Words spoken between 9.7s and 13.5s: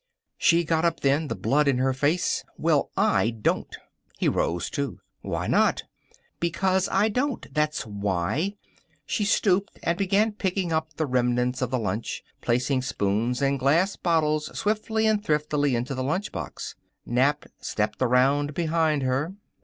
and began picking up the remnants of the lunch, placing spoons